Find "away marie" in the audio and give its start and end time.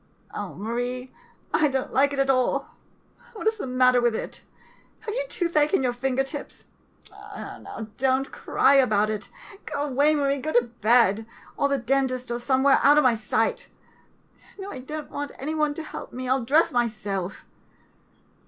9.83-10.39